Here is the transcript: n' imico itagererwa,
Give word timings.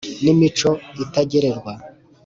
n' 0.23 0.25
imico 0.33 0.69
itagererwa, 1.03 1.73